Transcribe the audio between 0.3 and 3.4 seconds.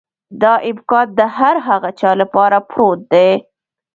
دا امکان د هر هغه چا لپاره پروت دی.